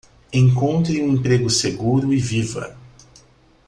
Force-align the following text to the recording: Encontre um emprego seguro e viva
Encontre 0.33 0.99
um 1.03 1.13
emprego 1.13 1.47
seguro 1.47 2.11
e 2.11 2.17
viva 2.17 2.75